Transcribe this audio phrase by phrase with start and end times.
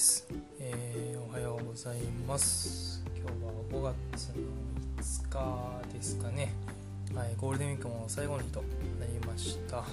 [0.00, 0.26] です、
[0.58, 3.04] えーおはようございます。
[3.14, 4.34] 今日は5月の
[4.96, 6.54] 5日ですかね。
[7.14, 8.64] はいゴールデンウィークも最後の日と
[8.98, 9.84] なりました。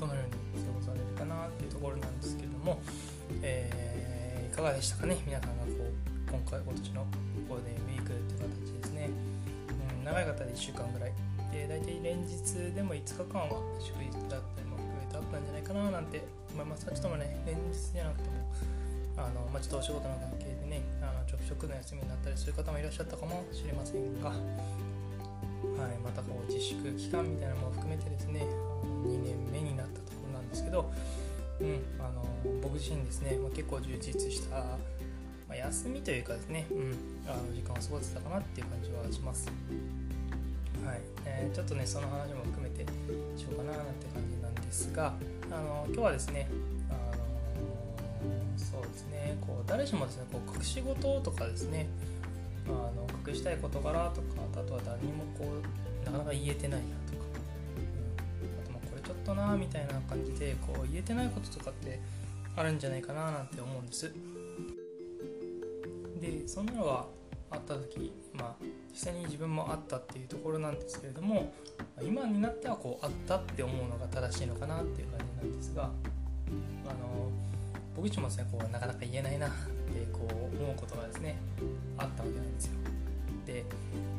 [0.00, 2.80] どのように過ごされるかなっていうところなんですけども、
[3.42, 5.18] えーいかがでしたかね？
[5.26, 7.06] 皆さんがこう今回今年の
[7.50, 9.10] ゴールデンウィークっていう形ですね、
[9.98, 11.12] うん、長い方で1週間ぐらい。
[11.52, 14.67] で大体連日でも5日間は祝日だったり
[15.68, 18.36] かななんて思いますちょっともね連日じゃなくても
[19.18, 24.38] あの、まあ、ちょっとお仕事の関係でねあのちょくちょくの休みになったりする方もいらっしゃったかもしれませんが、はい、
[26.02, 28.46] またこう自粛期間みたいなのも含めてですね
[29.04, 30.90] 2年目になったところなんですけど、
[31.60, 32.24] うん、あの
[32.62, 36.96] 僕自身ですね、まあ、結構充実した、まあ、休みというかですね、うん、
[37.28, 39.50] あの時間を過ごせたかなっていう感じはします。
[40.86, 42.86] はいえーちょっとねその話も含めて
[43.36, 43.72] しようかな
[44.68, 45.14] ですが
[45.50, 46.46] あの今日はですね
[46.90, 51.88] あのそうですねこう誰しもですねこう隠し事とかですね
[52.66, 57.24] あの隠したい事柄とかあとは誰にもこうなかなか言えてないなとか、
[58.42, 61.98] うん、あとまあこれちょっとなみたいな感じでこう言えてないこととかって
[62.54, 64.12] あるんじゃないかななんて思うんです。
[66.20, 67.06] でそんなのが
[67.50, 71.52] あった時まあ実際に自分もあったっていうところなんですけれども
[72.02, 75.86] 今になってはこうあったって思うのが正しいのかなっていう感じなんですがあ
[76.94, 77.30] の
[77.94, 79.56] 僕自身もですねこうなかなか言えないなって
[80.12, 81.36] こう思うことがですね
[81.96, 82.72] あったわけなんですよ。
[83.46, 83.64] で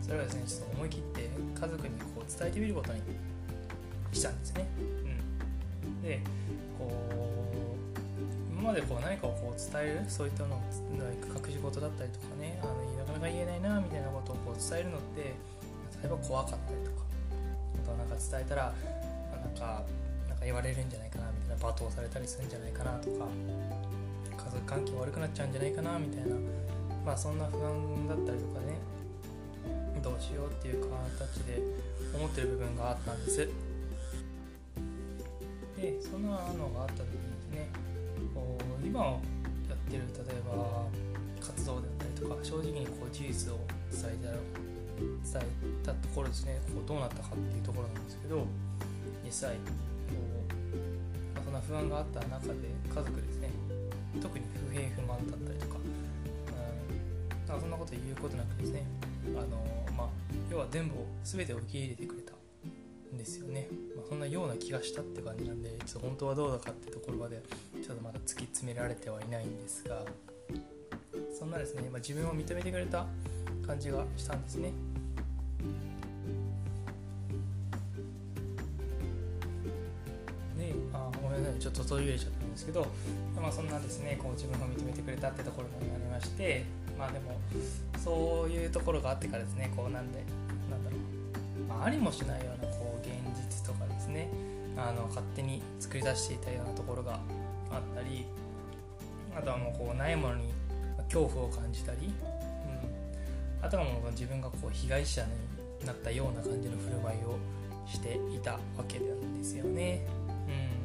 [0.00, 3.00] それはですねちょっと思い切って家族にこう伝えてみることに
[4.12, 4.66] したんですね、
[5.84, 6.20] うん、で
[6.78, 6.92] こ
[7.51, 7.51] う
[8.62, 10.60] 今までこう何かをこう伝えるそういったのを
[10.94, 15.34] 隠し事だったりとかねあのなかなか言えないなみたいなことをこう伝えるのって
[15.98, 17.02] 例えば怖かったりとか
[17.82, 18.70] あとはなんか伝えたら
[19.34, 19.82] なんか
[20.30, 23.26] なんか言われるんじゃないかなみたいな罵倒されたりするんじゃないかなとか
[24.30, 26.36] 家族関係悪くなっちゃうんじゃないかなみたいな
[27.02, 28.78] まあそんな不安だったりとかね
[30.06, 31.58] どうしようっていう形で
[32.14, 33.48] 思ってる部分があったんです。
[35.74, 37.66] でそんなのがあった時にですね
[38.34, 40.86] こう今やってる例えば
[41.40, 43.58] 活動だったりとか正直にこう事実を
[43.90, 44.32] 伝えた
[45.02, 48.46] 伝えたところですねこうどうなったかっていうところなんですけど
[49.24, 49.60] 実際こ
[51.34, 52.54] う、まあ、そんな不安があった中で
[52.88, 53.50] 家族ですね
[54.20, 58.84] 特に不平不満だったりとか,、うん、かそんなこと言うことなくですね
[59.36, 59.64] あの、
[59.96, 60.08] まあ、
[60.50, 62.21] 要は全部を全てを受け入れてくれ
[63.18, 67.42] ですよね、まあ、そんなような気がしたって感じなんでちょっと本当はどうだかってところまで
[67.82, 70.02] ちょっとまだ突き詰められてはいないんですが
[71.38, 73.06] そんなですね、まあ、自分を認めてくれた
[73.66, 74.72] 感じがしたんですね。
[80.58, 82.86] であごめんなさいちょっと途切れちゃったんですけど、
[83.40, 86.64] まあ、そんなですねこう自分を認めてくれたってところになりまして
[86.98, 87.40] まあでも
[87.98, 90.22] そういうところがあってからですねこうなんで
[90.70, 91.21] なんだろう、
[91.68, 94.28] まあ、ありもしないようなこう現実とかですね
[94.76, 97.20] あの勝手に作り出していたようなところが
[97.70, 98.24] あったり
[99.36, 100.52] あとはもうこうないものに
[101.04, 102.12] 恐怖を感じたり、
[103.60, 105.22] うん、あとはもう自分がこう被害者
[105.80, 107.38] になったような感じの振る舞いを
[107.86, 110.06] していたわけなんですよね。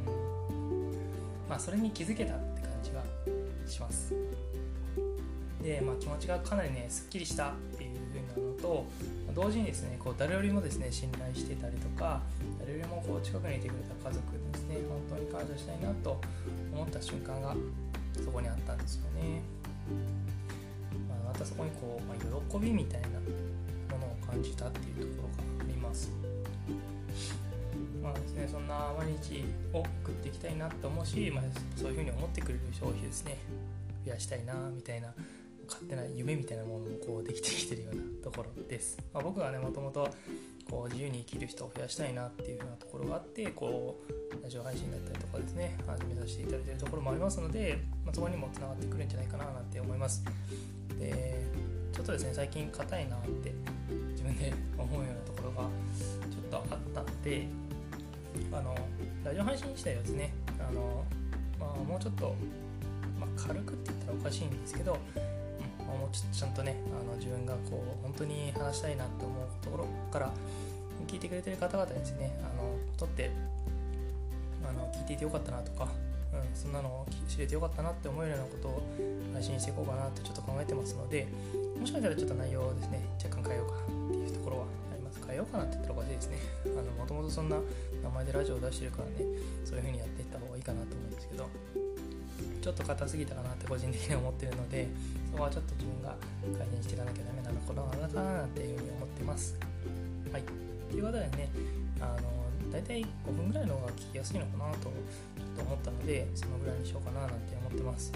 [0.06, 3.04] うん、まあそれに気づけたって感じが
[3.68, 4.14] します。
[5.62, 7.54] で、まあ、気持ちがかなりねすっきりした
[8.62, 8.86] と
[9.36, 12.22] 同時にですねこう誰よりもですね信頼してたりとか
[12.60, 14.78] 誰よりもこう近くにいてくれた家族ですね
[15.10, 16.20] 本当に感謝したいなと
[16.74, 17.56] 思った瞬間が
[18.24, 19.42] そこにあったんですよね。
[21.08, 26.12] まあ、またそこにこう、まあ、喜びみたいなものを感じたっていうところがあります。
[28.02, 29.44] まあですね、そんな毎日
[29.74, 31.44] を送っていきたいなと思うし、まあ、
[31.76, 33.38] そういうふうに思ってくれる消費ですね
[34.06, 35.14] 増やしたいなみたいな
[35.68, 40.10] 勝手な夢みたいなものもこうできてきてるようなところです、まあ、僕はねもともと
[40.70, 50.24] こう自由に生きる人を増やしたいなっていうふうなところがあってこうラジオ配信だったりとかですね始めさせていただいてるところもありますので、まあ、そこにもつながってくるんじゃないかななんて思います。
[51.00, 51.46] で
[51.94, 53.54] ちょっとですね最近硬いなって
[54.12, 55.70] 自分で思うようなところが
[56.30, 57.48] ちょっとあったので
[58.52, 58.76] あの
[59.24, 61.04] ラジオ配信自体はですねあの、
[61.60, 62.36] まあ、もうちょっと、
[63.20, 64.98] まあ、軽くって言ったらおかしいんですけど、
[65.88, 70.32] まあ、もうちょっとちゃんとねあの自分がこう本当に話したいなと思うところから
[71.08, 72.38] 聞いてくれてる方々にですね。
[72.42, 73.32] あのとって
[74.68, 75.88] あの聞いていてよかったなとか、
[76.34, 78.84] うん、そんなのを知れてよかったなって思えるようなことを
[79.34, 81.28] 配信していこうかなってちょっと考えてますので
[81.80, 86.38] もしかしたらちょっと内容をですね若干変えようかっていうところはあります変えようかなって言ったらおかしいですね。
[87.00, 87.58] もともとそんな
[88.04, 89.16] 名前でラジオを出してるからね
[89.64, 91.87] そういう風にやっていった方がいいかなと思うんですけど。
[92.62, 94.88] ちょっと硬すぎたかなって個人的に思ってるので
[95.32, 96.16] そこはちょっと自分が
[96.58, 99.56] 改善していかなきゃダメなのかななんていうふうに思ってます。
[100.32, 100.44] はい。
[100.90, 101.50] ということでね
[102.00, 104.92] あの大体5分ぐらいの方が聞きやすいのかなとちょっ
[105.58, 108.12] と思ったのでそのぐらいにしようかななんて思ってます。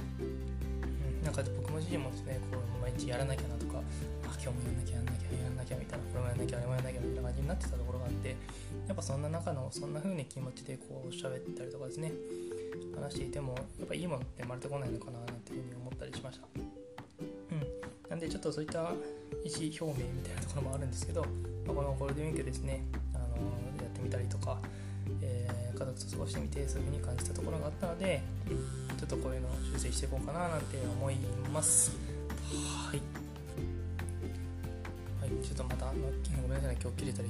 [1.24, 8.30] なんか僕も自身もですねこう毎日やらなきゃなとかあ今日もやんなきゃやんなきゃやんなきゃみたいなこれもやんなきゃあれもやんなきゃみたいな感じになってたところがあって
[8.88, 12.12] やっぱそんな中のそんな風に気持ちでこう喋ったりとかですね
[12.96, 16.48] 話していてもやっぱいいものって生まれてこないのかななんていうふうに思ったりしました。
[16.56, 17.82] うん。
[18.10, 21.22] なんでちょっとそういった意思表明みたいなところもあるんですけど、
[21.66, 22.84] まあ、このゴールデンウィークですね、
[23.14, 24.60] あのー、やってみたりとか、
[25.82, 28.22] 家族と過ごしてみてそういう風に感じたところがあったので
[29.00, 31.16] ちょっとこういうのを修正していこうかななんて思い
[31.52, 31.98] ます
[32.88, 33.02] はい
[35.22, 35.94] はい、ちょっとまたご
[36.48, 37.30] めんなさい、今日切れたり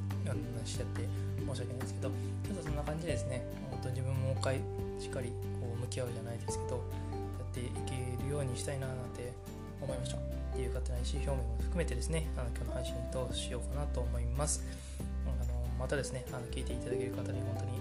[0.65, 1.07] しちゃって
[1.39, 4.56] 申し訳ないですけど、ちょっとそんな感じでですね、本当自分ももう一回
[5.00, 6.81] しっかりこう向き合うじゃないですけど、や
[7.44, 9.33] っていけるようにしたいななんて
[9.81, 10.18] 思いました。
[10.18, 10.19] っ
[10.53, 14.63] ていう勝手な意思表明も含めてですね、あの今日の配信としようかなと思います。
[15.27, 17.71] あのまたですね、あの聞いていただける方に本当に、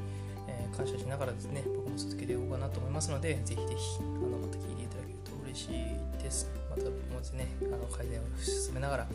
[0.50, 6.48] え、感謝しながらですね、僕も続けていこうかなと思いますので、ぜひぜひあのまた聞いていただけると嬉しいです。
[6.68, 9.08] また僕もですね、あの改善を進めながら、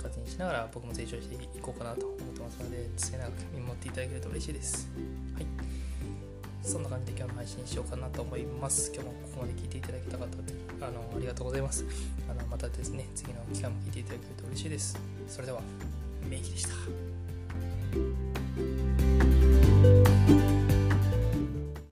[0.00, 4.88] 改善しながら僕も成長していこうかなと思ってますので、末永く見守っていただけると嬉しいです。
[5.34, 5.46] はい。
[6.62, 8.92] そんな感じで今日の配信しようかなと思います。
[8.94, 10.26] 今日もここまで聞いていただけた方
[10.80, 11.84] あのありがとうございます。
[12.28, 14.98] あのまたですね、次の機会も聞いていただけると嬉しいです。
[15.28, 15.60] それでは、
[16.28, 18.39] メイキでした。